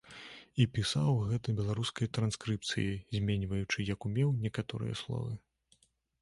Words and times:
І 0.63 0.65
пісаў 0.77 1.19
гэта 1.31 1.53
беларускай 1.59 2.09
транскрыпцыяй, 2.19 2.89
зменьваючы, 3.17 3.85
як 3.93 4.09
умеў, 4.11 4.33
некаторыя 4.49 4.99
словы. 5.05 5.31